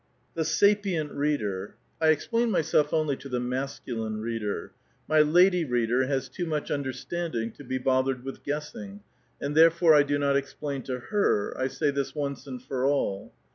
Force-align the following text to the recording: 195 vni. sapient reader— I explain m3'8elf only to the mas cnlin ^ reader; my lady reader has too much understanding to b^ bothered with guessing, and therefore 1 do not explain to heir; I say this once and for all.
195 0.33 0.33
vni. 0.33 0.57
sapient 0.57 1.11
reader— 1.11 1.75
I 2.01 2.07
explain 2.07 2.49
m3'8elf 2.49 2.91
only 2.91 3.15
to 3.17 3.29
the 3.29 3.39
mas 3.39 3.79
cnlin 3.85 4.15
^ 4.15 4.19
reader; 4.19 4.71
my 5.07 5.19
lady 5.19 5.63
reader 5.63 6.07
has 6.07 6.27
too 6.27 6.47
much 6.47 6.71
understanding 6.71 7.51
to 7.51 7.63
b^ 7.63 7.83
bothered 7.83 8.23
with 8.23 8.41
guessing, 8.43 9.01
and 9.39 9.53
therefore 9.55 9.91
1 9.91 10.07
do 10.07 10.17
not 10.17 10.35
explain 10.35 10.81
to 10.81 11.03
heir; 11.11 11.53
I 11.55 11.67
say 11.67 11.91
this 11.91 12.15
once 12.15 12.47
and 12.47 12.59
for 12.59 12.83
all. 12.83 13.31